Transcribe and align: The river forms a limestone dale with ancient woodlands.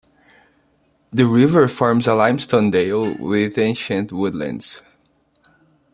The 1.13 1.27
river 1.27 1.67
forms 1.67 2.07
a 2.07 2.15
limestone 2.15 2.71
dale 2.71 3.15
with 3.19 3.59
ancient 3.59 4.11
woodlands. 4.11 4.81